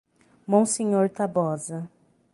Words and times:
Monsenhor 0.47 1.09
Tabosa 1.13 1.87